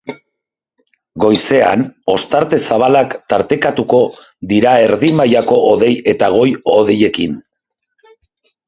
[1.23, 4.01] Goizean ostarte zabalak tartekatuko
[4.55, 7.39] dira erdi mailako hodei eta goi-hodeiekin.